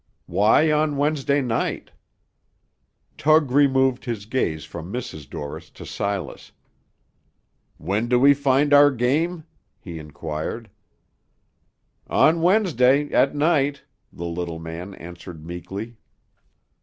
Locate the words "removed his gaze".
3.51-4.65